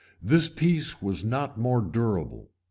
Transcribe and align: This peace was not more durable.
This 0.19 0.49
peace 0.49 0.99
was 0.99 1.23
not 1.23 1.59
more 1.59 1.79
durable. 1.79 2.49